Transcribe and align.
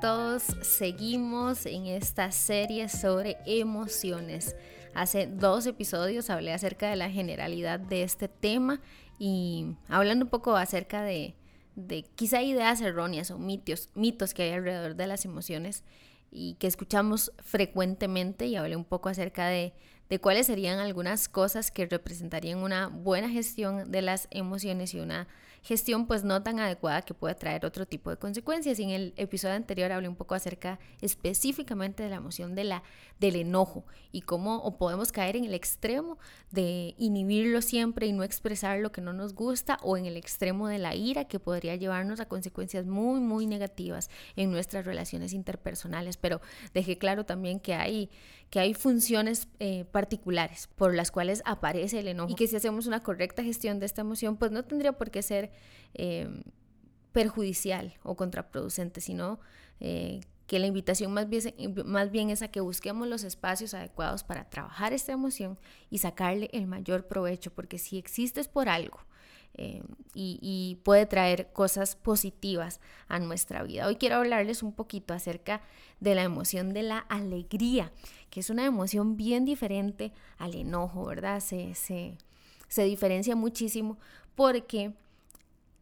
todos, 0.00 0.42
seguimos 0.62 1.66
en 1.66 1.86
esta 1.86 2.30
serie 2.30 2.88
sobre 2.88 3.36
emociones. 3.46 4.54
Hace 4.94 5.26
dos 5.26 5.66
episodios 5.66 6.30
hablé 6.30 6.52
acerca 6.52 6.88
de 6.88 6.96
la 6.96 7.10
generalidad 7.10 7.80
de 7.80 8.02
este 8.02 8.28
tema 8.28 8.80
y 9.18 9.74
hablando 9.88 10.26
un 10.26 10.30
poco 10.30 10.56
acerca 10.56 11.02
de, 11.02 11.34
de 11.74 12.04
quizá 12.14 12.42
ideas 12.42 12.80
erróneas 12.80 13.30
o 13.30 13.38
mitos, 13.38 13.90
mitos 13.94 14.34
que 14.34 14.44
hay 14.44 14.50
alrededor 14.52 14.94
de 14.94 15.06
las 15.06 15.24
emociones 15.24 15.82
y 16.30 16.54
que 16.54 16.68
escuchamos 16.68 17.32
frecuentemente 17.38 18.46
y 18.46 18.56
hablé 18.56 18.76
un 18.76 18.84
poco 18.84 19.08
acerca 19.08 19.48
de, 19.48 19.72
de 20.08 20.18
cuáles 20.20 20.46
serían 20.46 20.78
algunas 20.78 21.28
cosas 21.28 21.70
que 21.70 21.86
representarían 21.86 22.58
una 22.58 22.88
buena 22.88 23.28
gestión 23.28 23.90
de 23.90 24.02
las 24.02 24.28
emociones 24.30 24.94
y 24.94 25.00
una 25.00 25.28
gestión 25.62 26.06
pues 26.06 26.24
no 26.24 26.42
tan 26.42 26.60
adecuada 26.60 27.02
que 27.02 27.14
puede 27.14 27.34
traer 27.34 27.64
otro 27.66 27.86
tipo 27.86 28.10
de 28.10 28.16
consecuencias. 28.16 28.78
Y 28.78 28.84
en 28.84 28.90
el 28.90 29.12
episodio 29.16 29.54
anterior 29.54 29.92
hablé 29.92 30.08
un 30.08 30.16
poco 30.16 30.34
acerca 30.34 30.78
específicamente 31.00 32.02
de 32.02 32.10
la 32.10 32.16
emoción 32.16 32.54
de 32.54 32.64
la, 32.64 32.82
del 33.20 33.36
enojo 33.36 33.84
y 34.12 34.22
cómo 34.22 34.56
o 34.56 34.78
podemos 34.78 35.12
caer 35.12 35.36
en 35.36 35.44
el 35.44 35.54
extremo 35.54 36.18
de 36.50 36.94
inhibirlo 36.98 37.62
siempre 37.62 38.06
y 38.06 38.12
no 38.12 38.24
expresar 38.24 38.78
lo 38.78 38.92
que 38.92 39.00
no 39.00 39.12
nos 39.12 39.34
gusta 39.34 39.78
o 39.82 39.96
en 39.96 40.06
el 40.06 40.16
extremo 40.16 40.68
de 40.68 40.78
la 40.78 40.94
ira 40.94 41.26
que 41.26 41.38
podría 41.38 41.76
llevarnos 41.76 42.20
a 42.20 42.28
consecuencias 42.28 42.86
muy 42.86 43.20
muy 43.20 43.46
negativas 43.46 44.08
en 44.36 44.50
nuestras 44.50 44.84
relaciones 44.84 45.32
interpersonales. 45.32 46.16
Pero 46.16 46.40
dejé 46.72 46.98
claro 46.98 47.24
también 47.24 47.60
que 47.60 47.74
hay, 47.74 48.10
que 48.50 48.60
hay 48.60 48.74
funciones 48.74 49.48
eh, 49.58 49.84
particulares 49.98 50.68
por 50.76 50.94
las 50.94 51.10
cuales 51.10 51.42
aparece 51.44 51.98
el 51.98 52.08
enojo. 52.08 52.30
Y 52.30 52.34
que 52.34 52.46
si 52.46 52.56
hacemos 52.56 52.86
una 52.86 53.02
correcta 53.02 53.42
gestión 53.42 53.80
de 53.80 53.86
esta 53.86 54.02
emoción 54.02 54.36
pues 54.36 54.52
no 54.52 54.62
tendría 54.64 54.92
por 54.92 55.10
qué 55.10 55.22
ser 55.22 55.50
Em, 55.94 56.42
perjudicial 57.12 57.94
o 58.04 58.14
contraproducente, 58.14 59.00
sino 59.00 59.40
eh, 59.80 60.20
que 60.46 60.58
la 60.58 60.66
invitación 60.66 61.12
más 61.12 61.28
bien, 61.28 61.42
más 61.86 62.12
bien 62.12 62.30
es 62.30 62.42
a 62.42 62.48
que 62.48 62.60
busquemos 62.60 63.08
los 63.08 63.24
espacios 63.24 63.74
adecuados 63.74 64.22
para 64.22 64.48
trabajar 64.48 64.92
esta 64.92 65.12
emoción 65.12 65.58
y 65.90 65.98
sacarle 65.98 66.48
el 66.52 66.66
mayor 66.66 67.08
provecho, 67.08 67.50
porque 67.52 67.78
si 67.78 67.98
existes 67.98 68.46
por 68.46 68.68
algo 68.68 69.00
em, 69.54 69.82
y, 70.14 70.38
y, 70.40 70.76
puede 70.84 71.06
traer 71.06 71.52
cosas 71.52 71.96
positivas 71.96 72.80
a 73.08 73.18
nuestra 73.18 73.62
vida. 73.62 73.86
Hoy 73.86 73.96
quiero 73.96 74.16
hablarles 74.16 74.62
un 74.62 74.72
poquito 74.72 75.14
acerca 75.14 75.62
de 76.00 76.14
la 76.14 76.22
emoción 76.22 76.72
de 76.72 76.82
la 76.82 76.98
alegría, 76.98 77.92
que 78.30 78.40
es 78.40 78.50
una 78.50 78.64
emoción 78.64 79.16
bien 79.16 79.44
diferente 79.44 80.12
al 80.38 80.54
enojo, 80.54 81.06
¿verdad? 81.06 81.40
Se, 81.40 81.74
se, 81.74 82.16
se 82.68 82.84
diferencia 82.84 83.34
muchísimo 83.36 83.98
porque 84.34 84.92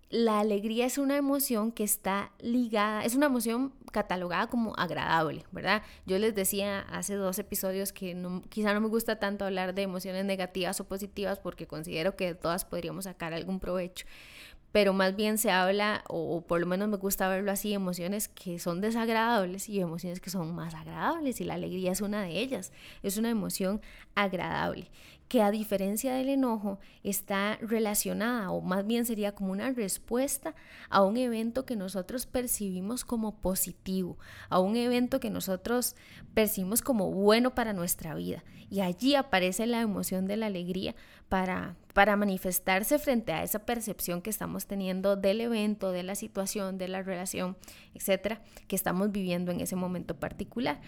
la 0.09 0.39
alegría 0.39 0.87
es 0.87 0.99
una 0.99 1.17
emoción 1.17 1.73
que 1.73 1.83
está 1.83 2.31
ligada, 2.39 3.05
es 3.05 3.17
una 3.17 3.27
emoción 3.27 3.73
catalogada 3.91 4.47
como 4.47 4.75
agradable, 4.77 5.45
¿verdad? 5.51 5.83
Yo 6.07 6.19
les 6.19 6.35
decía 6.35 6.81
hace 6.81 7.15
dos 7.15 7.39
episodios 7.39 7.93
que 7.93 8.15
no, 8.15 8.43
quizá 8.49 8.73
no 8.73 8.81
me 8.81 8.89
gusta 8.89 9.19
tanto 9.19 9.45
hablar 9.45 9.75
de 9.75 9.83
emociones 9.83 10.25
negativas 10.25 10.81
o 10.81 10.85
positivas 10.85 11.41
porque 11.41 11.67
considero 11.67 12.15
que 12.15 12.27
de 12.27 12.35
todas 12.35 12.65
podríamos 12.65 13.05
sacar 13.05 13.33
algún 13.33 13.59
provecho, 13.59 14.07
pero 14.71 14.93
más 14.93 15.17
bien 15.17 15.39
se 15.39 15.51
habla, 15.51 16.05
o, 16.09 16.43
por 16.43 16.61
lo 16.61 16.67
menos 16.67 16.89
me 16.89 16.99
gusta 16.99 17.29
verlo 17.29 17.51
así, 17.51 17.73
emociones 17.73 18.29
que 18.29 18.59
son 18.59 18.81
desagradables 18.81 19.69
y 19.69 19.81
emociones 19.81 20.21
que 20.21 20.31
son 20.31 20.55
más 20.55 20.75
agradables, 20.75 21.41
y 21.41 21.45
la 21.45 21.55
alegría 21.55 21.93
es 21.93 22.01
una 22.01 22.23
de 22.23 22.39
ellas, 22.39 22.73
es 23.03 23.17
una 23.17 23.31
emoción 23.31 23.81
agradable 24.15 24.91
que 25.29 25.43
a 25.43 25.51
diferencia 25.51 26.15
del 26.15 26.29
enojo 26.29 26.79
está 27.03 27.59
relacionada 27.61 28.51
o 28.51 28.61
más 28.61 28.87
bien 28.87 29.05
sería 29.05 29.35
como 29.35 29.53
una 29.53 29.73
respuesta 29.73 30.55
a 30.89 31.03
un 31.03 31.17
evento 31.17 31.65
que 31.65 31.77
nosotros 31.77 32.27
percibimos 32.27 33.05
como 33.05 33.41
positivo, 33.41 34.19
a 34.49 34.61
un 34.61 34.77
evento 34.77 35.19
que 35.19 35.31
nosotros 35.31 35.97
percibimos 36.35 36.83
como 36.83 37.11
bueno 37.11 37.55
para 37.55 37.73
nuestra 37.73 38.15
vida. 38.15 38.45
Y 38.69 38.81
allí 38.81 39.15
aparece 39.15 39.67
la 39.67 39.81
emoción 39.81 40.27
de 40.27 40.37
la 40.37 40.47
alegría 40.47 40.95
para, 41.29 41.77
para 41.93 42.17
manifestarse 42.17 42.99
frente 42.99 43.33
a 43.33 43.43
esa 43.43 43.61
percepción 43.61 44.23
que 44.23 44.31
estamos 44.31 44.67
teniendo 44.67 45.17
del 45.17 45.41
evento, 45.41 45.93
de 45.93 46.03
la 46.03 46.15
situación, 46.15 46.79
de 46.79 46.89
la 46.89 47.03
relación, 47.03 47.57
etcétera, 47.95 48.43
que 48.67 48.77
estamos 48.77 49.13
viviendo 49.13 49.53
en 49.53 49.61
ese 49.61 49.77
momento 49.77 50.19
particular. 50.19 50.81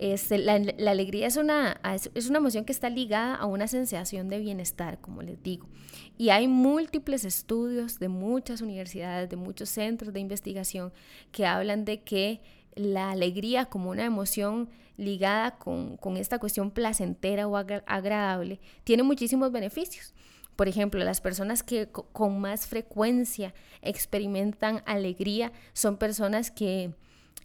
Este, 0.00 0.38
la, 0.38 0.54
alegría 0.90 1.26
es 1.26 1.36
una, 1.36 1.78
es 2.14 2.30
una 2.30 2.38
emoción 2.38 2.64
que 2.64 2.72
está 2.72 2.88
ligada 2.88 3.34
a 3.34 3.44
una 3.44 3.68
sensación 3.68 4.30
de 4.30 4.38
bienestar, 4.38 4.98
como 4.98 5.20
les 5.20 5.42
digo. 5.42 5.68
Y 6.16 6.30
hay 6.30 6.48
múltiples 6.48 7.26
estudios 7.26 7.98
de 7.98 8.08
muchas 8.08 8.62
universidades, 8.62 9.28
de 9.28 9.36
muchos 9.36 9.68
centros 9.68 10.14
de 10.14 10.20
investigación 10.20 10.90
que 11.32 11.44
hablan 11.44 11.84
de 11.84 12.00
que 12.00 12.40
la 12.74 13.10
alegría 13.10 13.66
como 13.66 13.90
una 13.90 14.06
emoción 14.06 14.70
ligada 14.96 15.58
con, 15.58 15.98
esta 16.16 16.38
cuestión 16.38 16.70
placentera 16.70 17.46
o 17.46 17.58
agradable 17.58 18.58
tiene 18.84 19.02
muchísimos 19.02 19.52
beneficios. 19.52 20.14
Por 20.56 20.66
ejemplo, 20.66 21.04
las 21.04 21.20
personas 21.20 21.62
que 21.62 21.88
con 21.90 22.40
más 22.40 22.66
frecuencia 22.66 23.52
experimentan 23.82 24.82
alegría 24.86 25.52
son 25.74 25.98
personas 25.98 26.50
que 26.50 26.94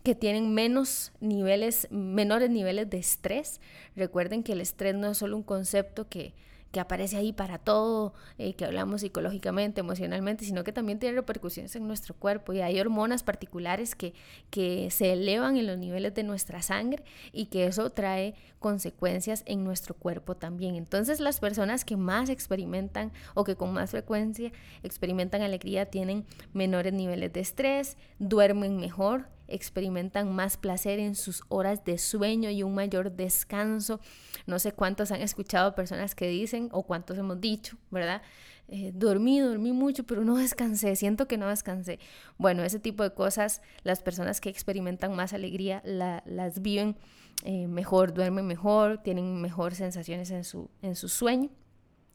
que 0.04 0.16
tienen 0.16 0.54
menos 0.54 1.12
niveles, 1.20 1.88
menores 1.92 2.50
niveles 2.50 2.90
de 2.90 2.98
estrés. 2.98 3.60
Recuerden 3.96 4.44
que 4.44 4.54
el 4.54 4.62
estrés 4.62 4.96
no 4.96 5.12
es 5.12 5.18
solo 5.18 5.36
un 5.36 5.44
concepto 5.44 6.08
que, 6.08 6.34
que 6.76 6.82
aparece 6.82 7.16
ahí 7.16 7.32
para 7.32 7.58
todo, 7.58 8.14
eh, 8.38 8.54
que 8.54 8.66
hablamos 8.66 9.00
psicológicamente, 9.00 9.80
emocionalmente, 9.80 10.44
sino 10.44 10.66
que 10.66 10.74
también 10.74 11.00
tiene 11.00 11.16
repercusiones 11.16 11.74
en 11.78 11.88
nuestro 11.88 12.14
cuerpo 12.14 12.52
y 12.52 12.60
hay 12.60 12.82
hormonas 12.82 13.24
particulares 13.24 13.96
que, 13.96 14.14
que 14.50 14.92
se 14.92 15.14
elevan 15.14 15.56
en 15.56 15.68
los 15.68 15.78
niveles 15.78 16.14
de 16.16 16.24
nuestra 16.24 16.62
sangre 16.62 17.02
y 17.32 17.46
que 17.46 17.66
eso 17.66 17.90
trae 17.92 18.36
consecuencias 18.60 19.44
en 19.46 19.64
nuestro 19.64 19.96
cuerpo 19.96 20.36
también. 20.36 20.76
Entonces 20.76 21.22
las 21.22 21.40
personas 21.40 21.86
que 21.86 21.96
más 21.96 22.30
experimentan 22.30 23.14
o 23.36 23.46
que 23.46 23.56
con 23.56 23.72
más 23.72 23.92
frecuencia 23.92 24.52
experimentan 24.84 25.44
alegría 25.44 25.86
tienen 25.86 26.26
menores 26.52 26.92
niveles 26.92 27.32
de 27.32 27.40
estrés, 27.40 27.96
duermen 28.20 28.76
mejor, 28.76 29.30
experimentan 29.48 30.34
más 30.34 30.58
placer 30.58 31.00
en 31.00 31.16
sus 31.16 31.44
horas 31.50 31.84
de 31.86 31.98
sueño 31.98 32.50
y 32.50 32.64
un 32.64 32.76
mayor 32.76 33.12
descanso. 33.12 34.00
No 34.46 34.60
sé 34.60 34.72
cuántos 34.72 35.12
han 35.12 35.22
escuchado 35.22 35.76
personas 35.76 36.16
que 36.16 36.28
dicen 36.28 36.70
o 36.72 36.84
cuántos 36.84 37.18
hemos 37.18 37.40
dicho, 37.40 37.78
¿verdad? 37.92 38.22
Eh, 38.68 38.92
dormí, 38.96 39.40
dormí 39.40 39.72
mucho, 39.72 40.06
pero 40.06 40.24
no 40.24 40.38
descansé, 40.38 40.96
siento 40.96 41.28
que 41.28 41.38
no 41.38 41.48
descansé. 41.50 42.00
Bueno, 42.38 42.64
ese 42.64 42.80
tipo 42.80 43.04
de 43.04 43.14
cosas, 43.14 43.62
las 43.84 44.02
personas 44.02 44.42
que 44.42 44.50
experimentan 44.50 45.16
más 45.16 45.34
alegría 45.34 45.84
las 45.86 46.62
viven 46.62 46.98
eh, 47.44 47.68
mejor, 47.68 48.14
duermen 48.14 48.48
mejor, 48.48 49.04
tienen 49.04 49.42
mejor 49.42 49.76
sensaciones 49.76 50.32
en 50.32 50.44
su, 50.44 50.70
en 50.82 50.96
su 50.96 51.10
sueño. 51.10 51.50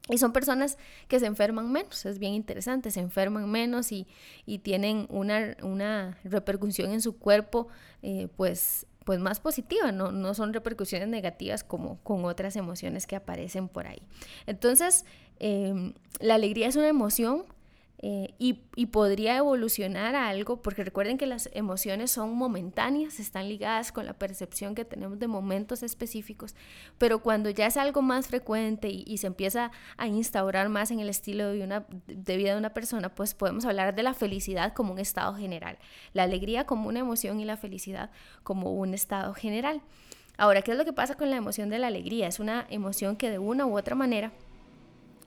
Y 0.09 0.17
son 0.17 0.33
personas 0.33 0.77
que 1.07 1.19
se 1.19 1.27
enferman 1.27 1.71
menos, 1.71 2.05
es 2.05 2.17
bien 2.17 2.33
interesante, 2.33 2.89
se 2.89 2.99
enferman 2.99 3.49
menos 3.49 3.91
y, 3.91 4.07
tienen 4.63 5.05
una, 5.09 5.55
una, 5.61 6.17
repercusión 6.23 6.91
en 6.91 7.01
su 7.01 7.17
cuerpo 7.17 7.67
eh, 8.01 8.27
pues, 8.35 8.87
pues 9.05 9.19
más 9.19 9.39
positiva, 9.39 9.91
¿no? 9.91 10.11
no 10.11 10.33
son 10.33 10.53
repercusiones 10.53 11.07
negativas 11.07 11.63
como 11.63 11.99
con 12.03 12.25
otras 12.25 12.55
emociones 12.55 13.05
que 13.05 13.15
aparecen 13.15 13.67
por 13.67 13.87
ahí. 13.87 14.01
Entonces, 14.47 15.05
em, 15.39 15.93
la 16.19 16.35
alegría 16.35 16.67
es 16.67 16.75
una 16.75 16.87
emoción 16.87 17.45
eh, 18.03 18.33
y, 18.39 18.53
podría 18.87 19.37
evolucionar 19.37 20.15
a 20.15 20.27
algo, 20.27 20.59
porque 20.63 20.83
recuerden 20.83 21.19
que 21.19 21.27
las 21.27 21.49
emociones 21.53 22.09
son 22.09 22.33
momentáneas, 22.33 23.19
están 23.19 23.47
ligadas 23.47 23.91
con 23.91 24.07
la 24.07 24.13
percepción 24.13 24.73
que 24.73 24.85
tenemos 24.85 25.19
de 25.19 25.27
momentos 25.27 25.83
específicos, 25.83 26.55
pero 26.97 27.19
cuando 27.19 27.51
ya 27.51 27.67
es 27.67 27.77
algo 27.77 28.01
más 28.01 28.27
frecuente 28.27 28.89
y, 28.89 29.17
se 29.19 29.27
empieza 29.27 29.71
a 29.97 30.07
instaurar 30.07 30.69
más 30.69 30.89
en 30.89 30.99
el 30.99 31.09
estilo 31.09 31.49
de, 31.49 31.83
de 32.07 32.37
vida 32.37 32.53
de 32.53 32.57
una 32.57 32.73
persona, 32.73 33.13
pues 33.13 33.35
podemos 33.35 33.65
hablar 33.65 33.93
de 33.93 34.01
la 34.01 34.15
felicidad 34.15 34.73
como 34.73 34.93
un 34.93 34.99
estado 34.99 35.35
general, 35.35 35.77
la 36.13 36.23
alegría 36.23 36.65
como 36.65 36.89
una 36.89 36.99
emoción 36.99 37.39
y 37.39 37.45
la 37.45 37.55
felicidad 37.55 38.09
como 38.43 38.73
un 38.73 38.95
estado 38.95 39.35
general. 39.35 39.83
Ahora, 40.37 40.63
¿qué 40.63 40.71
es 40.71 40.77
lo 40.77 40.85
que 40.85 40.93
pasa 40.93 41.13
con 41.15 41.29
la 41.29 41.37
emoción 41.37 41.69
de 41.69 41.77
la 41.77 41.85
alegría? 41.85 42.27
Es 42.27 42.39
una 42.39 42.65
emoción 42.71 43.15
que 43.15 43.29
de 43.29 43.37
una 43.37 43.67
u 43.67 43.77
otra 43.77 43.93
manera 43.93 44.31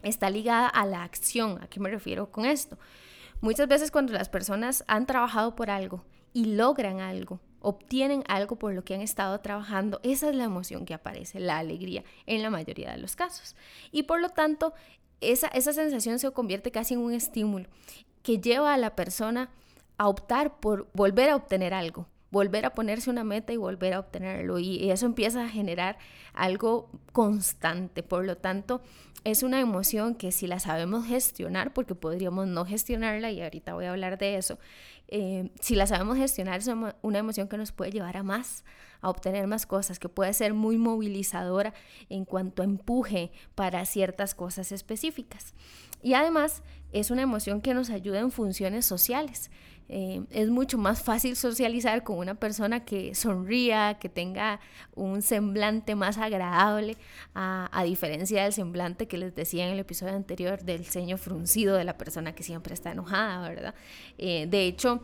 está 0.04 0.30
ligada 0.30 0.68
a 0.68 0.86
la 0.86 1.02
acción. 1.02 1.58
¿A 1.62 1.66
qué 1.66 1.80
me 1.80 1.90
refiero 1.90 2.30
con 2.30 2.44
esto? 2.44 2.78
Muchas 3.40 3.68
veces 3.68 3.90
cuando 3.90 4.12
las 4.12 4.28
personas 4.28 4.84
han 4.86 5.06
trabajado 5.06 5.54
por 5.54 5.70
algo 5.70 6.04
y 6.32 6.46
logran 6.46 7.00
algo, 7.00 7.40
obtienen 7.60 8.24
algo 8.28 8.56
por 8.56 8.74
lo 8.74 8.84
que 8.84 8.94
han 8.94 9.00
estado 9.00 9.40
trabajando, 9.40 10.00
esa 10.02 10.28
es 10.28 10.36
la 10.36 10.44
emoción 10.44 10.84
que 10.84 10.94
aparece, 10.94 11.40
la 11.40 11.58
alegría, 11.58 12.04
en 12.26 12.42
la 12.42 12.50
mayoría 12.50 12.90
de 12.90 12.98
los 12.98 13.16
casos. 13.16 13.56
Y 13.90 14.04
por 14.04 14.20
lo 14.20 14.28
tanto, 14.30 14.74
esa, 15.20 15.48
esa 15.48 15.72
sensación 15.72 16.18
se 16.18 16.30
convierte 16.30 16.70
casi 16.70 16.94
en 16.94 17.00
un 17.00 17.12
estímulo 17.12 17.68
que 18.22 18.38
lleva 18.38 18.74
a 18.74 18.78
la 18.78 18.96
persona 18.96 19.50
a 19.96 20.08
optar 20.08 20.58
por 20.60 20.88
volver 20.92 21.30
a 21.30 21.36
obtener 21.36 21.74
algo, 21.74 22.06
volver 22.34 22.66
a 22.66 22.74
ponerse 22.74 23.10
una 23.10 23.22
meta 23.22 23.52
y 23.52 23.56
volver 23.56 23.94
a 23.94 24.00
obtenerlo. 24.00 24.58
Y 24.58 24.90
eso 24.90 25.06
empieza 25.06 25.44
a 25.44 25.48
generar 25.48 25.96
algo 26.34 26.90
constante. 27.12 28.02
Por 28.02 28.24
lo 28.24 28.36
tanto, 28.36 28.82
es 29.22 29.44
una 29.44 29.60
emoción 29.60 30.16
que 30.16 30.32
si 30.32 30.48
la 30.48 30.58
sabemos 30.58 31.06
gestionar, 31.06 31.72
porque 31.72 31.94
podríamos 31.94 32.48
no 32.48 32.66
gestionarla, 32.66 33.30
y 33.30 33.40
ahorita 33.40 33.72
voy 33.74 33.84
a 33.86 33.92
hablar 33.92 34.18
de 34.18 34.36
eso, 34.36 34.58
eh, 35.06 35.50
si 35.60 35.76
la 35.76 35.86
sabemos 35.86 36.18
gestionar, 36.18 36.58
es 36.58 36.68
una 37.02 37.18
emoción 37.18 37.46
que 37.46 37.56
nos 37.56 37.70
puede 37.70 37.92
llevar 37.92 38.16
a 38.16 38.24
más, 38.24 38.64
a 39.00 39.10
obtener 39.10 39.46
más 39.46 39.64
cosas, 39.64 40.00
que 40.00 40.08
puede 40.08 40.32
ser 40.34 40.54
muy 40.54 40.76
movilizadora 40.76 41.72
en 42.08 42.24
cuanto 42.24 42.62
a 42.62 42.64
empuje 42.64 43.30
para 43.54 43.84
ciertas 43.86 44.34
cosas 44.34 44.72
específicas. 44.72 45.54
Y 46.02 46.14
además 46.14 46.62
es 46.92 47.10
una 47.10 47.22
emoción 47.22 47.60
que 47.60 47.74
nos 47.74 47.90
ayuda 47.90 48.18
en 48.18 48.30
funciones 48.30 48.84
sociales. 48.86 49.50
Eh, 49.88 50.22
es 50.30 50.48
mucho 50.48 50.78
más 50.78 51.02
fácil 51.02 51.36
socializar 51.36 52.02
con 52.04 52.18
una 52.18 52.34
persona 52.34 52.84
que 52.84 53.14
sonría, 53.14 53.98
que 54.00 54.08
tenga 54.08 54.60
un 54.94 55.20
semblante 55.20 55.94
más 55.94 56.16
agradable, 56.18 56.96
a, 57.34 57.82
diferencia 57.84 58.44
del 58.44 58.52
semblante 58.52 59.06
que 59.06 59.18
les 59.18 59.34
decía 59.34 59.66
en 59.66 59.74
el 59.74 59.78
episodio 59.78 60.14
anterior 60.14 60.62
del 60.62 60.86
ceño 60.86 61.18
fruncido 61.18 61.76
de 61.76 61.84
la 61.84 61.98
persona 61.98 62.34
que 62.34 62.42
siempre 62.42 62.72
está 62.72 62.92
enojada, 62.92 63.46
¿verdad? 63.46 63.74
Eh, 64.16 64.46
de 64.48 64.66
hecho, 64.66 65.02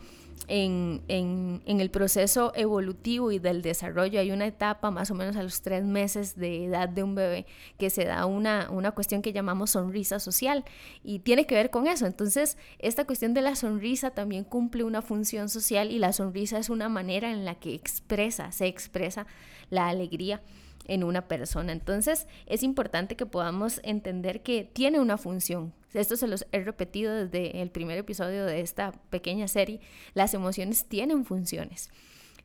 en, 0.48 1.62
el 1.66 1.90
proceso 1.90 2.52
evolutivo 2.54 3.30
y 3.30 3.38
del 3.38 3.62
desarrollo 3.62 4.20
hay 4.20 4.32
una 4.32 4.46
etapa 4.46 4.90
más 4.90 5.10
o 5.10 5.14
menos 5.14 5.36
a 5.36 5.42
los 5.42 5.62
tres 5.62 5.84
meses 5.84 6.36
de 6.36 6.64
edad 6.64 6.88
de 6.88 7.02
un 7.02 7.14
bebé 7.14 7.46
que 7.78 7.90
se 7.90 8.04
da 8.04 8.26
una, 8.26 8.68
una 8.70 8.92
cuestión 8.92 9.22
que 9.22 9.32
llamamos 9.32 9.70
sonrisa 9.70 10.18
social 10.18 10.64
y 11.04 11.20
tiene 11.20 11.46
que 11.46 11.54
ver 11.54 11.70
con 11.70 11.86
eso. 11.86 12.06
Entonces, 12.06 12.58
esta 12.78 13.04
cuestión 13.04 13.34
de 13.34 13.42
la 13.42 13.54
sonrisa 13.54 14.10
también 14.10 14.44
cumple 14.44 14.84
una 14.84 15.02
función 15.02 15.48
social 15.48 15.90
y 15.90 15.98
la 15.98 16.12
sonrisa 16.12 16.58
es 16.58 16.70
una 16.70 16.88
manera 16.88 17.30
en 17.30 17.44
la 17.44 17.54
que 17.54 17.74
expresa, 17.74 18.52
se 18.52 18.66
expresa 18.66 19.26
la 19.70 19.88
alegría 19.88 20.42
en 20.86 21.04
una 21.04 21.28
persona. 21.28 21.72
Entonces 21.72 22.26
es 22.46 22.62
importante 22.62 23.16
que 23.16 23.26
podamos 23.26 23.80
entender 23.84 24.42
que 24.42 24.64
tiene 24.64 25.00
una 25.00 25.18
función. 25.18 25.72
Esto 25.94 26.16
se 26.16 26.28
los 26.28 26.46
he 26.52 26.60
repetido 26.60 27.14
desde 27.14 27.62
el 27.62 27.70
primer 27.70 27.98
episodio 27.98 28.46
de 28.46 28.60
esta 28.60 28.92
pequeña 29.10 29.48
serie. 29.48 29.80
Las 30.14 30.34
emociones 30.34 30.86
tienen 30.86 31.24
funciones. 31.24 31.90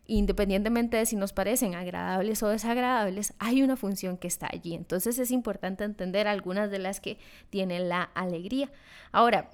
Independientemente 0.08 0.98
de 0.98 1.06
si 1.06 1.16
nos 1.16 1.34
parecen 1.34 1.74
agradables 1.74 2.44
o 2.44 2.50
desagradables, 2.50 3.34
hay 3.40 3.64
una 3.64 3.76
función 3.76 4.18
que 4.18 4.28
está 4.28 4.48
allí. 4.52 4.76
Entonces 4.76 5.18
es 5.18 5.32
importante 5.32 5.84
entender 5.84 6.28
algunas 6.28 6.70
de 6.70 6.80
las 6.80 7.00
que 7.00 7.18
tiene 7.50 7.80
la 7.80 8.04
alegría. 8.04 8.72
Ahora, 9.12 9.50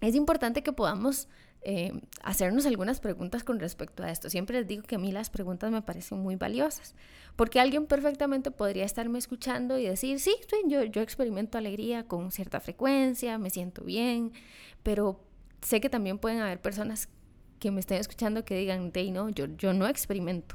es 0.00 0.14
importante 0.14 0.62
que 0.62 0.72
podamos 0.72 1.28
eh, 1.62 1.92
hacernos 2.22 2.66
algunas 2.66 3.00
preguntas 3.00 3.42
con 3.42 3.58
respecto 3.58 4.02
a 4.02 4.10
esto. 4.10 4.30
Siempre 4.30 4.58
les 4.58 4.68
digo 4.68 4.84
que 4.84 4.94
a 4.94 4.98
mí 4.98 5.10
las 5.10 5.28
preguntas 5.28 5.70
me 5.72 5.82
parecen 5.82 6.18
muy 6.18 6.36
valiosas, 6.36 6.94
porque 7.36 7.60
alguien 7.60 7.86
perfectamente 7.86 8.50
podría 8.50 8.84
estarme 8.84 9.18
escuchando 9.18 9.78
y 9.78 9.84
decir, 9.84 10.20
sí, 10.20 10.34
yo, 10.66 10.84
yo 10.84 11.02
experimento 11.02 11.58
alegría 11.58 12.04
con 12.04 12.30
cierta 12.30 12.60
frecuencia, 12.60 13.38
me 13.38 13.50
siento 13.50 13.82
bien, 13.82 14.32
pero 14.82 15.20
sé 15.62 15.80
que 15.80 15.90
también 15.90 16.18
pueden 16.18 16.38
haber 16.38 16.60
personas 16.60 17.08
que 17.58 17.72
me 17.72 17.80
estén 17.80 17.98
escuchando 17.98 18.44
que 18.44 18.56
digan, 18.56 18.92
hey, 18.94 19.10
no, 19.10 19.28
yo, 19.30 19.46
yo 19.56 19.72
no 19.72 19.88
experimento, 19.88 20.54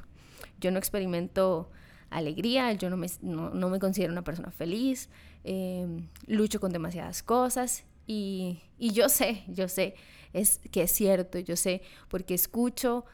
yo 0.61 0.71
no 0.71 0.79
experimento 0.79 1.69
alegría, 2.09 2.71
yo 2.73 2.89
no 2.89 2.95
me, 2.95 3.07
no, 3.21 3.69
me 3.69 3.79
considero 3.79 4.13
una 4.13 4.23
persona 4.23 4.51
feliz, 4.51 5.09
eh, 5.44 5.85
lucho 6.27 6.61
con 6.61 6.71
demasiadas 6.71 7.23
cosas 7.23 7.83
y, 8.07 8.61
y 8.77 8.91
yo 8.91 9.09
sé, 9.09 9.44
yo 9.47 9.67
sé 9.67 9.95
es 10.33 10.59
que 10.71 10.83
es 10.83 10.91
cierto, 10.91 11.39
yo 11.39 11.56
sé, 11.56 11.81
porque 12.09 12.33
escucho 12.33 13.06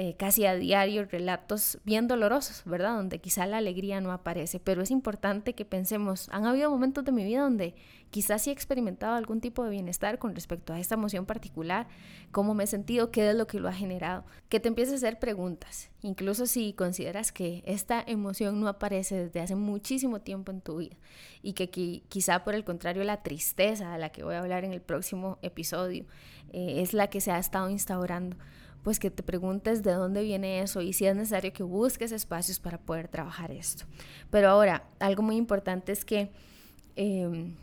eh, 0.00 0.14
casi 0.16 0.46
a 0.46 0.54
diario 0.54 1.06
relatos 1.06 1.80
bien 1.82 2.06
dolorosos, 2.06 2.62
¿verdad? 2.64 2.94
Donde 2.94 3.18
quizá 3.18 3.46
la 3.46 3.56
alegría 3.56 4.00
no 4.00 4.12
aparece, 4.12 4.60
pero 4.60 4.80
es 4.80 4.92
importante 4.92 5.56
que 5.56 5.64
pensemos, 5.64 6.28
han 6.30 6.46
habido 6.46 6.70
momentos 6.70 7.04
de 7.04 7.10
mi 7.10 7.24
vida 7.24 7.42
donde 7.42 7.74
quizás 8.12 8.42
sí 8.42 8.50
he 8.50 8.52
experimentado 8.52 9.16
algún 9.16 9.40
tipo 9.40 9.64
de 9.64 9.70
bienestar 9.70 10.20
con 10.20 10.36
respecto 10.36 10.72
a 10.72 10.78
esta 10.78 10.94
emoción 10.94 11.26
particular, 11.26 11.88
cómo 12.30 12.54
me 12.54 12.62
he 12.62 12.66
sentido, 12.68 13.10
qué 13.10 13.28
es 13.28 13.34
lo 13.34 13.48
que 13.48 13.58
lo 13.58 13.66
ha 13.66 13.72
generado, 13.72 14.24
que 14.48 14.60
te 14.60 14.68
empieces 14.68 14.94
a 14.94 14.96
hacer 15.08 15.18
preguntas, 15.18 15.90
incluso 16.00 16.46
si 16.46 16.74
consideras 16.74 17.32
que 17.32 17.64
esta 17.66 18.00
emoción 18.06 18.60
no 18.60 18.68
aparece 18.68 19.24
desde 19.24 19.40
hace 19.40 19.56
muchísimo 19.56 20.20
tiempo 20.20 20.52
en 20.52 20.60
tu 20.60 20.76
vida 20.76 20.94
y 21.42 21.54
que 21.54 21.70
quizá 22.08 22.44
por 22.44 22.54
el 22.54 22.62
contrario 22.62 23.02
la 23.02 23.24
tristeza 23.24 23.94
a 23.94 23.98
la 23.98 24.10
que 24.10 24.22
voy 24.22 24.36
a 24.36 24.38
hablar 24.38 24.64
en 24.64 24.72
el 24.72 24.80
próximo 24.80 25.40
episodio 25.42 26.04
eh, 26.52 26.82
es 26.82 26.94
la 26.94 27.08
que 27.08 27.20
se 27.20 27.32
ha 27.32 27.38
estado 27.40 27.68
instaurando 27.68 28.36
pues 28.82 28.98
que 28.98 29.10
te 29.10 29.22
preguntes 29.22 29.82
de 29.82 29.92
dónde 29.92 30.22
viene 30.22 30.60
eso 30.60 30.80
y 30.80 30.92
si 30.92 31.06
es 31.06 31.14
necesario 31.14 31.52
que 31.52 31.62
busques 31.62 32.12
espacios 32.12 32.58
para 32.58 32.78
poder 32.78 33.08
trabajar 33.08 33.50
esto. 33.50 33.84
Pero 34.30 34.48
ahora, 34.48 34.84
algo 34.98 35.22
muy 35.22 35.36
importante 35.36 35.92
es 35.92 36.04
que 36.04 36.30
em, 36.96 37.54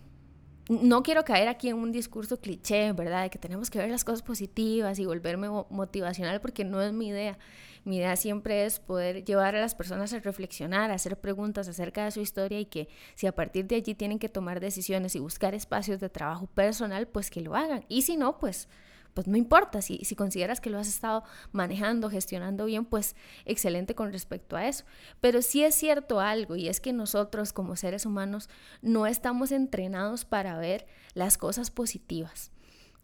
no 0.69 1.03
quiero 1.03 1.23
caer 1.23 1.47
aquí 1.47 1.69
en 1.69 1.77
un 1.77 1.91
discurso 1.91 2.39
cliché, 2.39 2.91
¿verdad? 2.94 3.23
De 3.23 3.29
que 3.29 3.38
tenemos 3.38 3.69
que 3.69 3.77
ver 3.77 3.89
las 3.89 4.03
cosas 4.03 4.23
positivas 4.23 4.97
y 4.97 5.06
volverme 5.06 5.47
motivacional 5.69 6.41
porque 6.41 6.63
no 6.63 6.81
es 6.81 6.91
mi 6.91 7.09
idea. 7.09 7.38
Mi 7.83 7.97
idea 7.97 8.15
siempre 8.15 8.65
es 8.65 8.79
poder 8.79 9.23
llevar 9.23 9.56
a 9.56 9.62
las 9.62 9.75
personas 9.75 10.12
a 10.13 10.19
reflexionar, 10.19 10.89
a 10.89 10.95
hacer 10.95 11.19
preguntas 11.19 11.67
acerca 11.67 12.03
de 12.03 12.09
su 12.09 12.19
historia 12.19 12.59
y 12.59 12.65
que 12.65 12.89
si 13.13 13.27
a 13.27 13.35
partir 13.35 13.67
de 13.67 13.75
allí 13.75 13.94
tienen 13.94 14.17
que 14.17 14.27
tomar 14.27 14.59
decisiones 14.59 15.15
y 15.15 15.19
buscar 15.19 15.53
espacios 15.53 16.00
de 16.00 16.09
trabajo 16.09 16.47
personal, 16.47 17.07
pues 17.07 17.29
que 17.29 17.41
lo 17.41 17.56
hagan. 17.56 17.85
Y 17.88 18.01
si 18.01 18.17
no, 18.17 18.39
pues 18.39 18.67
pues 19.15 19.27
no 19.27 19.38
importa, 19.38 19.81
si, 19.81 20.00
si 20.03 20.13
consideras 20.13 20.59
que 20.59 20.69
lo 20.69 20.77
has 20.77 20.89
estado 20.89 21.23
manejando, 21.53 22.09
gestionando 22.09 22.65
bien, 22.65 22.83
pues 22.83 23.15
excelente 23.45 23.95
con 23.95 24.12
respecto 24.12 24.57
a 24.57 24.67
eso. 24.67 24.83
Pero 25.21 25.41
sí 25.41 25.63
es 25.63 25.73
cierto 25.73 26.19
algo 26.19 26.57
y 26.57 26.67
es 26.67 26.81
que 26.81 26.91
nosotros 26.91 27.53
como 27.53 27.77
seres 27.77 28.06
humanos 28.06 28.50
no 28.81 29.07
estamos 29.07 29.53
entrenados 29.53 30.25
para 30.25 30.57
ver 30.59 30.85
las 31.13 31.38
cosas 31.38 31.71
positivas. 31.71 32.51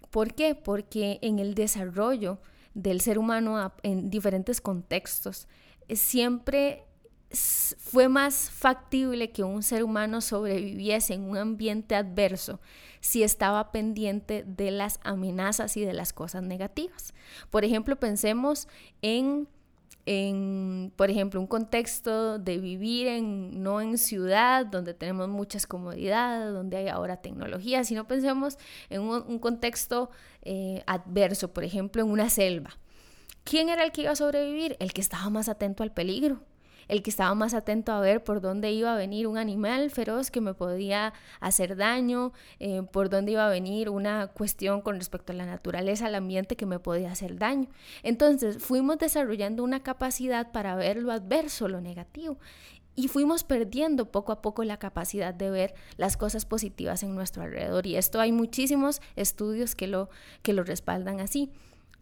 ¿Por 0.10 0.34
qué? 0.34 0.54
Porque 0.54 1.18
en 1.22 1.40
el 1.40 1.56
desarrollo 1.56 2.40
del 2.74 3.00
ser 3.00 3.18
humano 3.18 3.72
en 3.82 4.10
diferentes 4.10 4.60
contextos 4.60 5.48
eh, 5.88 5.96
siempre 5.96 6.84
fue 7.34 8.10
más 8.10 8.50
factible 8.50 9.32
que 9.32 9.44
un 9.44 9.64
ser 9.64 9.84
humano 9.84 10.22
sobreviviese 10.22 11.14
en 11.14 11.24
un 11.24 11.38
ambiente 11.38 11.96
adverso 11.96 12.60
si 13.00 13.24
estaba 13.24 13.72
pendiente 13.72 14.44
de 14.46 14.72
las 14.72 15.00
amenazas 15.04 15.76
y 15.78 15.86
de 15.86 15.94
las 15.94 16.14
cosas 16.14 16.44
negativas. 16.44 17.14
Por 17.50 17.66
ejemplo, 17.66 17.96
pensemos 17.98 18.68
en, 19.02 19.48
por 20.96 21.10
ejemplo, 21.10 21.40
un 21.40 21.48
contexto 21.48 22.38
de 22.38 22.58
vivir 22.60 23.08
en, 23.08 23.64
no 23.64 23.82
en 23.82 23.98
ciudad, 23.98 24.66
donde 24.66 24.94
tenemos 24.94 25.30
muchas 25.30 25.66
comodidades, 25.66 26.54
donde 26.54 26.78
hay 26.78 26.88
ahora 26.90 27.18
tecnología, 27.18 27.84
sino 27.84 28.08
pensemos 28.08 28.58
en 28.90 29.02
un, 29.02 29.40
contexto 29.40 30.12
eh, 30.44 30.84
adverso, 30.86 31.54
por 31.54 31.64
ejemplo, 31.64 32.04
en 32.04 32.12
una 32.12 32.30
selva. 32.30 32.78
¿Quién 33.44 33.70
era 33.70 33.84
el 33.84 33.92
que 33.92 34.02
iba 34.02 34.12
a 34.12 34.16
sobrevivir? 34.16 34.78
El 34.80 34.94
que 34.94 35.02
estaba 35.02 35.30
más 35.32 35.50
atento 35.50 35.82
al 35.82 35.92
peligro 35.92 36.44
el 36.92 37.02
que 37.02 37.10
estaba 37.10 37.34
más 37.36 37.54
atento 37.54 37.94
a 37.94 38.02
ver 38.02 38.22
por 38.22 38.42
dónde 38.42 38.70
iba 38.74 38.94
a 38.94 38.98
venir 38.98 39.26
un 39.26 39.38
animal 39.38 39.90
feroz 39.92 40.30
que 40.30 40.42
me 40.42 40.54
podía 40.54 41.14
hacer 41.40 41.78
daño, 41.78 42.34
eh, 42.60 42.84
por 42.92 43.10
dónde 43.10 43.32
iba 43.32 43.48
a 43.48 43.50
venir 43.50 43.90
una 43.90 44.28
cuestión 44.28 44.82
con 44.82 44.98
respecto 44.98 45.32
a 45.32 45.36
la 45.38 45.46
naturaleza, 45.46 46.08
al 46.08 46.16
ambiente 46.16 46.58
que 46.58 46.66
me 46.66 46.80
podía 46.80 47.10
hacer 47.10 47.38
daño. 47.38 47.70
Entonces 48.04 48.58
fuimos 48.58 48.98
desarrollando 48.98 49.64
una 49.64 49.84
capacidad 49.84 50.52
para 50.52 50.76
ver 50.76 50.98
lo 50.98 51.14
adverso, 51.14 51.70
lo 51.70 51.80
negativo. 51.80 52.38
Y 52.94 53.08
fuimos 53.08 53.46
perdiendo 53.46 54.12
poco 54.12 54.34
a 54.34 54.42
poco 54.42 54.66
la 54.66 54.76
capacidad 54.76 55.34
de 55.34 55.50
ver 55.50 55.74
las 55.96 56.18
cosas 56.18 56.46
positivas 56.46 57.04
en 57.04 57.16
nuestro 57.16 57.44
alrededor. 57.44 57.88
Y 57.88 57.96
esto 57.96 58.20
hay 58.20 58.34
muchísimos 58.34 59.02
estudios 59.16 59.76
que 59.76 59.88
lo, 59.88 60.10
que 60.42 60.52
lo 60.52 60.66
respaldan 60.66 61.22
así. 61.22 61.54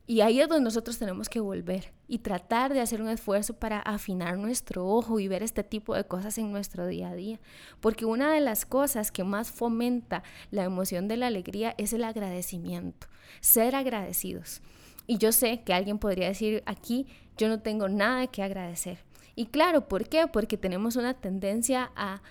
Y 0.10 0.22
ahí 0.22 0.42
es 0.42 0.50
donde 0.50 0.64
nosotros 0.64 0.98
tenemos 0.98 1.30
que 1.30 1.40
volver 1.40 1.94
y 2.08 2.18
tratar 2.18 2.74
de 2.74 2.82
hacer 2.82 3.00
un 3.00 3.10
esfuerzo 3.10 3.54
para 3.54 3.78
afinar 3.78 4.40
nuestro 4.40 4.88
ojo 4.88 5.20
y 5.20 5.28
ver 5.28 5.44
este 5.44 5.64
tipo 5.64 5.94
de 5.94 6.04
cosas 6.04 6.40
en 6.40 6.52
nuestro 6.52 6.88
día 6.88 7.10
a 7.10 7.14
día. 7.14 7.40
Porque 7.80 8.06
una 8.06 8.34
de 8.34 8.40
las 8.40 8.66
cosas 8.66 9.12
que 9.12 9.24
más 9.24 9.52
fomenta 9.52 10.24
la 10.50 10.64
emoción 10.64 11.08
de 11.08 11.18
la 11.18 11.28
alegría 11.28 11.76
es 11.78 11.94
el 11.94 12.04
agradecimiento, 12.04 13.06
ser 13.40 13.76
agradecidos. 13.76 14.64
Y 15.06 15.20
yo 15.20 15.32
sé 15.32 15.62
que 15.62 15.76
alguien 15.76 16.00
podría 16.00 16.30
decir 16.30 16.64
aquí, 16.66 17.06
yo 17.38 17.48
no 17.48 17.60
tengo 17.60 17.88
nada 17.88 18.26
que 18.26 18.42
agradecer. 18.42 18.98
Y 19.36 19.46
claro, 19.46 19.88
¿por 19.88 20.10
qué? 20.10 20.26
Porque 20.26 20.58
tenemos 20.58 20.96
una 20.96 21.14
tendencia 21.14 21.92
a, 21.96 22.24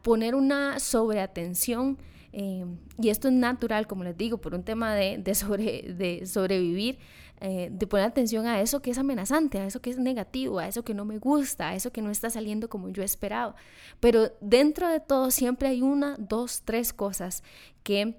poner 0.00 0.34
una 0.34 0.80
sobreatención 0.80 1.98
eh, 2.32 2.64
y 3.00 3.08
esto 3.08 3.28
es 3.28 3.34
natural, 3.34 3.86
como 3.86 4.04
les 4.04 4.16
digo, 4.16 4.38
por 4.38 4.54
un 4.54 4.62
tema 4.62 4.94
de, 4.94 5.34
sobre, 5.34 5.94
de 5.94 6.26
sobrevivir, 6.26 6.98
eh, 7.40 7.68
de 7.70 7.86
poner 7.86 8.06
atención 8.06 8.46
a 8.46 8.60
eso 8.60 8.82
que 8.82 8.90
es 8.90 8.98
amenazante, 8.98 9.58
a 9.58 9.66
eso 9.66 9.80
que 9.80 9.90
es 9.90 9.98
negativo, 9.98 10.58
a 10.58 10.68
eso 10.68 10.84
que 10.84 10.94
no 10.94 11.04
me 11.04 11.18
gusta, 11.18 11.68
a 11.68 11.74
eso 11.74 11.92
que 11.92 12.02
no 12.02 12.10
está 12.10 12.30
saliendo 12.30 12.68
como 12.68 12.88
yo 12.88 13.02
esperaba. 13.02 13.54
Pero 14.00 14.32
dentro 14.40 14.88
de 14.88 15.00
todo 15.00 15.30
siempre 15.30 15.68
hay 15.68 15.82
una, 15.82 16.16
dos, 16.18 16.62
tres 16.64 16.92
cosas 16.92 17.42
que 17.82 18.16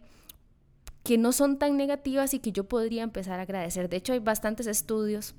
que 1.03 1.17
no 1.17 1.31
son 1.31 1.57
tan 1.57 1.77
negativas 1.77 2.33
y 2.33 2.39
que 2.39 2.51
yo 2.51 2.65
podría 2.65 3.03
empezar 3.03 3.39
a 3.39 3.43
agradecer. 3.43 3.89
De 3.89 3.97
hecho, 3.97 4.13
hay 4.13 4.19
bastantes 4.19 4.67
estudios 4.67 5.33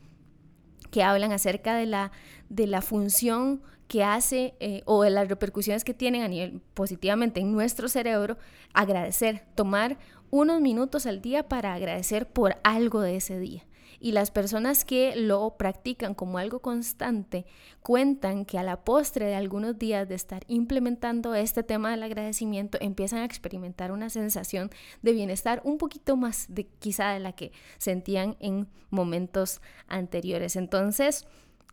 que 0.90 1.02
hablan 1.02 1.32
acerca 1.32 1.76
de 1.76 1.86
la, 1.86 2.12
de 2.48 2.66
la 2.66 2.82
función 2.82 3.62
que 3.90 4.04
hace 4.04 4.54
eh, 4.60 4.82
o 4.84 5.02
de 5.02 5.10
las 5.10 5.26
repercusiones 5.26 5.82
que 5.82 5.94
tienen 5.94 6.22
a 6.22 6.28
nivel 6.28 6.60
positivamente 6.74 7.40
en 7.40 7.50
nuestro 7.50 7.88
cerebro, 7.88 8.38
agradecer, 8.72 9.42
tomar 9.56 9.98
unos 10.30 10.60
minutos 10.60 11.06
al 11.06 11.20
día 11.20 11.48
para 11.48 11.74
agradecer 11.74 12.28
por 12.28 12.54
algo 12.62 13.00
de 13.00 13.16
ese 13.16 13.40
día. 13.40 13.66
Y 13.98 14.12
las 14.12 14.30
personas 14.30 14.84
que 14.84 15.16
lo 15.16 15.56
practican 15.56 16.14
como 16.14 16.38
algo 16.38 16.60
constante 16.60 17.46
cuentan 17.82 18.44
que 18.44 18.60
a 18.60 18.62
la 18.62 18.84
postre 18.84 19.26
de 19.26 19.34
algunos 19.34 19.76
días 19.76 20.08
de 20.08 20.14
estar 20.14 20.44
implementando 20.46 21.34
este 21.34 21.64
tema 21.64 21.90
del 21.90 22.04
agradecimiento 22.04 22.78
empiezan 22.80 23.18
a 23.18 23.24
experimentar 23.24 23.90
una 23.90 24.08
sensación 24.08 24.70
de 25.02 25.14
bienestar 25.14 25.62
un 25.64 25.78
poquito 25.78 26.16
más 26.16 26.46
de 26.48 26.68
quizá 26.78 27.10
de 27.10 27.18
la 27.18 27.32
que 27.32 27.50
sentían 27.78 28.36
en 28.38 28.68
momentos 28.88 29.60
anteriores. 29.88 30.54
Entonces, 30.54 31.26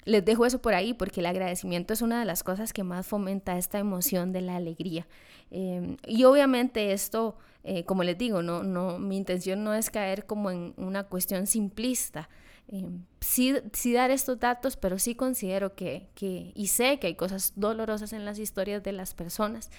les 0.08 0.24
dejo 0.24 0.46
eso 0.46 0.60
por 0.60 0.74
ahí 0.74 0.94
porque 0.94 1.20
el 1.20 1.26
agradecimiento 1.26 1.94
es 1.94 2.02
una 2.02 2.20
de 2.20 2.26
las 2.26 2.42
cosas 2.42 2.72
que 2.72 2.84
más 2.84 3.06
fomenta 3.06 3.58
esta 3.58 3.78
emoción 3.78 4.32
de 4.32 4.42
la 4.42 4.56
alegría. 4.56 5.06
Em, 5.52 5.98
y 6.06 6.24
obviamente 6.24 6.94
esto, 6.94 7.38
eh, 7.66 7.84
como 7.84 8.04
les 8.04 8.18
digo, 8.18 8.42
no, 8.42 8.64
no, 8.64 9.00
mi 9.00 9.18
intención 9.18 9.66
no 9.66 9.74
es 9.74 9.90
caer 9.90 10.26
como 10.26 10.50
en 10.50 10.74
una 10.78 11.04
cuestión 11.04 11.46
simplista. 11.46 12.30
Em, 12.70 13.04
sí, 13.20 13.54
sí, 13.74 13.94
dar 13.94 14.10
estos 14.10 14.40
datos, 14.40 14.78
pero 14.78 14.98
sí 14.98 15.14
considero 15.14 15.76
que, 15.76 16.10
que, 16.16 16.54
y 16.56 16.68
sé 16.68 17.00
que 17.00 17.08
hay 17.08 17.16
cosas 17.16 17.54
dolorosas 17.58 18.14
en 18.14 18.24
las 18.24 18.40
historias 18.40 18.84
de 18.84 18.94
las 18.94 19.14
personas 19.14 19.72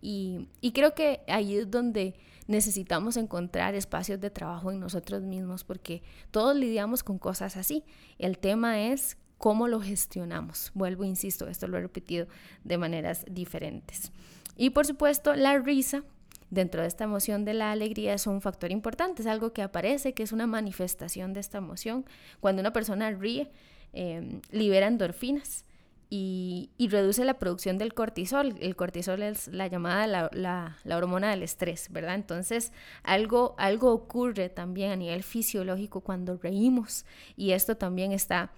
y, 0.00 0.48
y 0.60 0.72
creo 0.72 0.94
que 0.94 1.20
ahí 1.28 1.56
es 1.56 1.70
donde 1.70 2.14
necesitamos 2.48 3.16
encontrar 3.16 3.74
espacios 3.74 4.20
de 4.20 4.30
trabajo 4.30 4.70
en 4.70 4.80
nosotros 4.80 5.22
mismos 5.22 5.64
porque 5.64 6.02
todos 6.30 6.56
lidiamos 6.56 7.02
con 7.02 7.18
cosas 7.18 7.56
así. 7.56 7.84
El 8.18 8.38
tema 8.38 8.80
es 8.80 9.16
cómo 9.38 9.68
lo 9.68 9.80
gestionamos. 9.80 10.70
Vuelvo, 10.74 11.04
insisto, 11.04 11.48
esto 11.48 11.68
lo 11.68 11.78
he 11.78 11.82
repetido 11.82 12.26
de 12.64 12.78
maneras 12.78 13.24
diferentes. 13.30 14.12
Y 14.56 14.70
por 14.70 14.86
supuesto, 14.86 15.34
la 15.34 15.58
risa 15.58 16.02
dentro 16.50 16.82
de 16.82 16.88
esta 16.88 17.04
emoción 17.04 17.44
de 17.44 17.54
la 17.54 17.72
alegría 17.72 18.14
es 18.14 18.26
un 18.26 18.40
factor 18.40 18.70
importante, 18.70 19.22
es 19.22 19.28
algo 19.28 19.52
que 19.52 19.62
aparece, 19.62 20.14
que 20.14 20.22
es 20.22 20.32
una 20.32 20.46
manifestación 20.46 21.32
de 21.32 21.40
esta 21.40 21.58
emoción. 21.58 22.06
Cuando 22.40 22.60
una 22.60 22.72
persona 22.72 23.10
ríe, 23.10 23.50
em, 23.92 24.40
libera 24.50 24.86
endorfinas. 24.86 25.64
Y, 26.08 26.70
reduce 26.78 27.24
la 27.24 27.34
producción 27.34 27.78
del 27.78 27.92
cortisol. 27.92 28.54
El 28.60 28.76
cortisol 28.76 29.22
es 29.24 29.48
la 29.48 29.66
llamada 29.66 30.30
la, 30.32 30.76
hormona 30.96 31.30
del 31.30 31.42
estrés, 31.42 31.88
¿verdad? 31.90 32.14
Entonces, 32.14 32.72
algo, 33.02 33.56
algo 33.58 33.92
ocurre 33.92 34.48
también 34.48 34.92
a 34.92 34.96
nivel 34.96 35.24
fisiológico 35.24 36.02
cuando 36.02 36.36
reímos 36.36 37.04
y 37.36 37.50
esto 37.50 37.76
también 37.76 38.12
está 38.12 38.52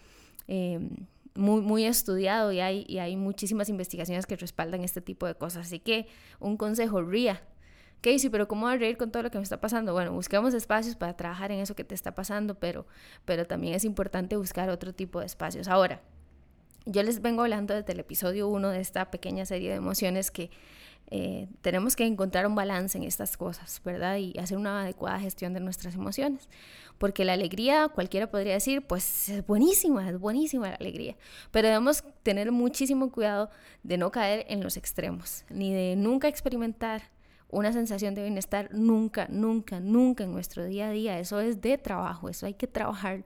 Em, 0.49 1.07
muy, 1.35 1.61
muy 1.61 1.85
estudiado 1.85 2.51
y 2.51 2.59
hay, 2.59 2.85
y 2.89 2.99
hay 2.99 3.17
muchísimas 3.17 3.69
investigaciones 3.69 4.27
que 4.27 4.35
respaldan 4.37 4.83
este 4.83 5.01
tipo 5.01 5.27
de 5.27 5.37
cosas. 5.37 5.67
Así 5.67 5.79
que 5.79 6.09
un 6.41 6.57
consejo, 6.57 7.01
ría. 7.03 7.43
Casey, 8.01 8.31
pero 8.31 8.49
¿cómo 8.49 8.67
voy 8.67 8.75
a 8.75 8.79
reír 8.79 8.97
con 8.97 9.11
todo 9.11 9.23
lo 9.23 9.31
que 9.31 9.39
me 9.39 9.45
está 9.45 9.61
pasando? 9.61 9.93
Bueno, 9.93 10.13
busquemos 10.13 10.55
espacios 10.55 10.97
para 10.97 11.17
trabajar 11.17 11.53
en 11.53 11.61
eso 11.61 11.75
que 11.75 11.85
te 11.85 11.95
está 11.95 12.15
pasando, 12.15 12.57
pero, 12.57 12.87
pero 13.25 13.47
también 13.47 13.75
es 13.75 13.85
importante 13.85 14.37
buscar 14.37 14.69
otro 14.69 14.93
tipo 14.93 15.21
de 15.21 15.27
espacios. 15.27 15.69
Ahora, 15.69 16.01
yo 16.87 17.03
les 17.03 17.21
vengo 17.23 17.43
hablando 17.43 17.75
desde 17.75 17.93
el 17.93 18.01
episodio 18.01 18.49
1 18.49 18.71
de 18.71 18.81
esta 18.81 19.11
pequeña 19.11 19.47
serie 19.47 19.71
de 19.71 19.77
emociones 19.77 20.31
que 20.31 20.51
eh, 21.11 21.49
tenemos 21.63 21.97
que 21.97 22.05
encontrar 22.05 22.47
un 22.47 22.55
balance 22.55 22.99
en 22.99 23.05
estas 23.05 23.37
cosas, 23.37 23.81
¿verdad? 23.85 24.17
Y 24.17 24.39
hacer 24.39 24.59
una 24.59 24.83
adecuada 24.83 25.19
gestión 25.19 25.55
de 25.55 25.61
nuestras 25.61 25.95
emociones. 25.95 26.49
Porque 26.99 27.25
la 27.25 27.33
alegría, 27.33 27.89
cualquiera 27.89 28.31
podría 28.31 28.55
decir, 28.55 28.87
pues 28.87 29.29
es 29.29 29.47
buenísima, 29.47 30.09
es 30.09 30.19
buenísima 30.19 30.69
la 30.69 30.75
alegría. 30.75 31.17
Pero 31.51 31.69
debemos 31.69 32.05
tener 32.23 32.53
muchísimo 32.53 33.11
cuidado 33.11 33.51
de 33.83 33.97
no 33.97 34.11
caer 34.11 34.45
en 34.49 34.63
los 34.63 34.77
extremos, 34.77 35.45
ni 35.49 35.73
de 35.73 35.97
nunca 35.97 36.29
experimentar 36.29 37.03
una 37.51 37.73
sensación 37.73 38.15
de 38.15 38.23
bienestar, 38.25 38.69
nunca, 38.75 39.27
nunca, 39.31 39.81
nunca 39.81 40.25
en 40.25 40.33
nuestro 40.33 40.67
día 40.67 40.89
a 40.89 40.91
día. 40.91 41.19
Eso 41.19 41.41
es 41.41 41.63
de 41.63 41.79
trabajo, 41.79 42.29
eso 42.29 42.45
hay 42.45 42.55
que 42.55 42.67
trabajar 42.67 43.25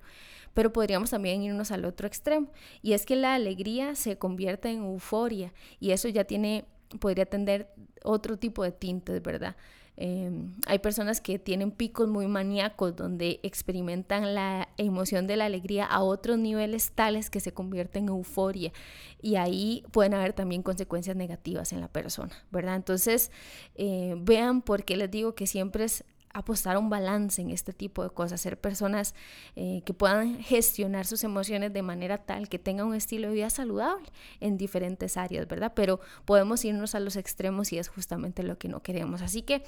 pero 0.54 0.70
podríamos 0.70 1.08
también 1.10 1.42
irnos 1.42 1.70
al 1.70 1.86
otro 1.86 2.06
extremo. 2.06 2.48
Y 2.82 2.92
es 2.92 3.06
que 3.06 3.16
la 3.16 3.34
alegría 3.34 3.94
se 3.94 4.18
convierte 4.18 4.68
en 4.68 4.82
euforia 4.82 5.52
y 5.80 5.92
eso 5.92 6.08
ya 6.08 6.24
tiene 6.24 6.66
podría 7.00 7.26
tener 7.26 7.68
otro 8.02 8.38
tipo 8.38 8.62
de 8.62 8.72
tintes, 8.72 9.22
¿verdad? 9.22 9.56
Em, 9.96 10.54
hay 10.66 10.78
personas 10.78 11.20
que 11.20 11.38
tienen 11.38 11.70
picos 11.70 12.08
muy 12.08 12.26
maníacos 12.26 12.96
donde 12.96 13.40
experimentan 13.42 14.34
la 14.34 14.70
emoción 14.78 15.26
de 15.26 15.36
la 15.36 15.44
alegría 15.44 15.84
a 15.84 16.02
otros 16.02 16.38
niveles 16.38 16.92
tales 16.92 17.28
que 17.28 17.40
se 17.40 17.52
convierten 17.52 18.04
en 18.04 18.08
euforia 18.08 18.72
y 19.20 19.36
ahí 19.36 19.84
pueden 19.90 20.14
haber 20.14 20.32
también 20.32 20.62
consecuencias 20.62 21.14
negativas 21.14 21.74
en 21.74 21.82
la 21.82 21.88
persona, 21.88 22.32
¿verdad? 22.50 22.76
Entonces, 22.76 23.30
eh, 23.74 24.14
vean 24.18 24.62
por 24.62 24.84
qué 24.84 24.96
les 24.96 25.10
digo 25.10 25.34
que 25.34 25.46
siempre 25.46 25.84
es 25.84 26.04
apostar 26.32 26.78
un 26.78 26.90
balance 26.90 27.40
en 27.40 27.50
este 27.50 27.72
tipo 27.72 28.02
de 28.02 28.10
cosas, 28.10 28.40
ser 28.40 28.58
personas 28.58 29.14
eh, 29.56 29.82
que 29.84 29.94
puedan 29.94 30.40
gestionar 30.42 31.06
sus 31.06 31.24
emociones 31.24 31.72
de 31.72 31.82
manera 31.82 32.18
tal 32.18 32.48
que 32.48 32.58
tengan 32.58 32.86
un 32.86 32.94
estilo 32.94 33.28
de 33.28 33.34
vida 33.34 33.50
saludable 33.50 34.08
en 34.40 34.56
diferentes 34.56 35.16
áreas, 35.16 35.46
¿verdad? 35.46 35.72
Pero 35.74 36.00
podemos 36.24 36.64
irnos 36.64 36.94
a 36.94 37.00
los 37.00 37.16
extremos 37.16 37.72
y 37.72 37.78
es 37.78 37.88
justamente 37.88 38.42
lo 38.42 38.58
que 38.58 38.68
no 38.68 38.82
queremos. 38.82 39.22
Así 39.22 39.42
que 39.42 39.62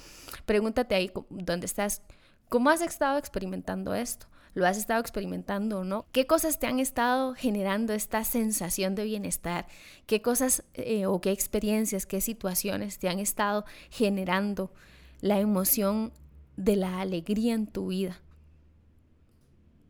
pregúntate 0.45 0.95
ahí 0.95 1.11
dónde 1.29 1.65
estás, 1.65 2.01
cómo 2.49 2.69
has 2.69 2.81
estado 2.81 3.17
experimentando 3.17 3.93
esto. 3.93 4.27
¿Lo 4.55 4.65
has 4.65 4.77
estado 4.77 5.01
experimentando 5.01 5.79
o 5.79 5.83
no? 5.83 6.05
¿Qué 6.13 6.27
cosas 6.27 6.59
te 6.59 6.67
han 6.67 6.79
estado 6.79 7.35
generando 7.35 7.91
esta 7.91 8.23
sensación 8.23 8.95
de 8.95 9.03
bienestar? 9.03 9.67
¿Qué 10.05 10.21
cosas 10.21 10.63
eh, 10.75 11.05
o 11.07 11.19
qué 11.19 11.31
experiencias, 11.31 12.05
qué 12.05 12.21
situaciones 12.21 12.97
te 12.97 13.09
han 13.09 13.19
estado 13.19 13.65
generando 13.89 14.71
la 15.19 15.39
emoción 15.39 16.13
de 16.57 16.75
la 16.75 17.01
alegría 17.01 17.53
en 17.53 17.67
tu 17.67 17.87
vida. 17.87 18.19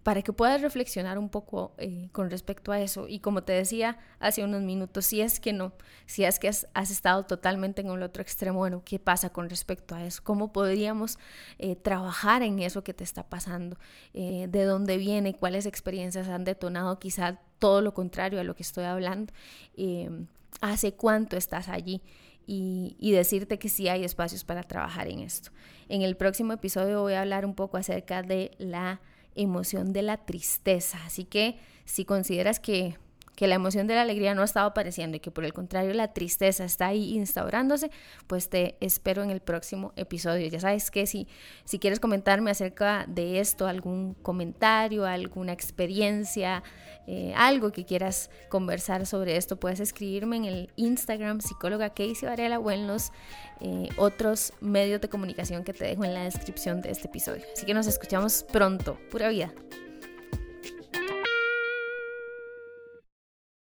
Para 0.03 0.21
que 0.21 0.33
puedas 0.33 0.61
reflexionar 0.61 1.17
un 1.17 1.29
poco 1.29 1.73
eh, 1.79 2.09
con 2.11 2.29
respecto 2.29 2.71
a 2.71 2.79
eso. 2.79 3.07
Y 3.07 3.19
como 3.21 3.43
te 3.43 3.53
decía 3.53 3.97
hace 4.19 4.43
unos 4.43 4.61
minutos, 4.61 5.07
si 5.07 5.21
es 5.21 5.39
que 5.39 5.51
no, 5.51 5.73
si 6.05 6.25
es 6.25 6.37
que 6.37 6.47
has, 6.47 6.91
estado 6.91 7.25
totalmente 7.25 7.81
en 7.81 7.87
el 7.89 8.03
otro 8.03 8.21
extremo, 8.21 8.59
bueno, 8.59 8.83
¿qué 8.85 8.99
pasa 8.99 9.31
con 9.31 9.49
respecto 9.49 9.95
a 9.95 10.05
eso? 10.05 10.21
¿Cómo 10.23 10.53
podríamos 10.53 11.17
eh, 11.57 11.75
trabajar 11.75 12.43
en 12.43 12.59
eso 12.59 12.83
que 12.83 12.93
te 12.93 13.03
está 13.03 13.23
pasando? 13.23 13.79
Eh, 14.13 14.45
¿De 14.47 14.65
dónde 14.65 14.97
viene? 14.97 15.33
¿Cuáles 15.33 15.65
experiencias 15.65 16.27
han 16.27 16.43
detonado 16.43 16.99
quizá 16.99 17.39
todo 17.57 17.81
lo 17.81 17.95
contrario 17.95 18.39
a 18.39 18.43
lo 18.43 18.55
que 18.55 18.61
estoy 18.61 18.83
hablando? 18.83 19.33
¿Hace 20.61 20.93
cuánto 20.93 21.35
estás 21.35 21.67
allí? 21.67 22.03
Y, 22.47 23.11
decirte 23.11 23.59
que 23.59 23.69
sí 23.69 23.87
hay 23.87 24.03
espacios 24.03 24.43
para 24.43 24.63
trabajar 24.63 25.07
en 25.07 25.19
esto. 25.19 25.51
En 25.89 26.01
el 26.01 26.15
próximo 26.15 26.53
episodio 26.53 27.01
voy 27.01 27.13
a 27.13 27.21
hablar 27.21 27.45
un 27.45 27.55
poco 27.55 27.77
acerca 27.77 28.21
de 28.21 28.51
la 28.57 29.01
emoción 29.35 29.93
de 29.93 30.01
la 30.01 30.17
tristeza, 30.17 30.99
así 31.05 31.25
que 31.25 31.57
si 31.85 32.05
consideras 32.05 32.59
que 32.59 32.97
que 33.35 33.47
la 33.47 33.55
emoción 33.55 33.87
de 33.87 33.95
la 33.95 34.01
alegría 34.01 34.33
no 34.33 34.41
ha 34.41 34.45
estado 34.45 34.67
apareciendo 34.67 35.17
y 35.17 35.19
que 35.19 35.31
por 35.31 35.45
el 35.45 35.53
contrario 35.53 35.93
la 35.93 36.13
tristeza 36.13 36.63
está 36.63 36.87
ahí 36.87 37.15
instaurándose, 37.15 37.91
pues 38.27 38.49
te 38.49 38.77
espero 38.79 39.23
en 39.23 39.29
el 39.29 39.41
próximo 39.41 39.93
episodio. 39.95 40.47
Ya 40.47 40.59
sabes 40.59 40.91
que 40.91 41.05
si, 41.05 41.27
si 41.65 41.79
quieres 41.79 41.99
comentarme 41.99 42.51
acerca 42.51 43.05
de 43.07 43.39
esto, 43.39 43.67
algún 43.67 44.13
comentario, 44.15 45.05
alguna 45.05 45.53
experiencia, 45.53 46.63
eh, 47.07 47.33
algo 47.35 47.71
que 47.71 47.85
quieras 47.85 48.29
conversar 48.49 49.05
sobre 49.05 49.37
esto, 49.37 49.57
puedes 49.59 49.79
escribirme 49.79 50.37
en 50.37 50.45
el 50.45 50.69
Instagram 50.75 51.41
psicóloga 51.41 51.89
Casey 51.89 52.15
Varela 52.23 52.59
o 52.59 52.71
en 52.71 52.87
los 52.87 53.11
eh, 53.61 53.89
otros 53.97 54.53
medios 54.61 55.01
de 55.01 55.09
comunicación 55.09 55.63
que 55.63 55.73
te 55.73 55.85
dejo 55.85 56.03
en 56.03 56.13
la 56.13 56.23
descripción 56.23 56.81
de 56.81 56.91
este 56.91 57.07
episodio. 57.07 57.43
Así 57.53 57.65
que 57.65 57.73
nos 57.73 57.87
escuchamos 57.87 58.45
pronto. 58.51 58.97
Pura 59.11 59.29
vida. 59.29 59.53